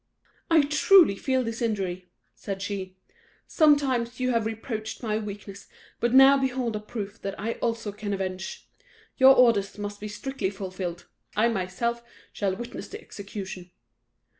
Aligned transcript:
"I 0.49 0.63
truly 0.63 1.15
feel 1.15 1.43
this 1.43 1.61
injury," 1.61 2.09
said 2.33 2.59
she; 2.63 2.97
"some 3.45 3.75
times 3.75 4.19
you 4.19 4.31
have 4.31 4.47
reproached 4.47 5.03
my 5.03 5.19
weakness, 5.19 5.67
but 5.99 6.11
now 6.11 6.39
behold 6.39 6.75
a 6.75 6.79
proof 6.79 7.21
that 7.21 7.39
I 7.39 7.51
also 7.61 7.91
can 7.91 8.11
avenge. 8.11 8.67
Your 9.17 9.35
orders 9.35 9.77
must 9.77 9.99
be 9.99 10.07
strictly 10.07 10.49
fulfilled 10.49 11.05
I 11.35 11.49
myself 11.49 12.01
shall 12.33 12.55
witness 12.55 12.87
the 12.87 12.99
execution." 12.99 13.69